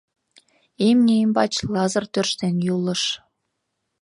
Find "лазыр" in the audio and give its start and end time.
1.73-2.05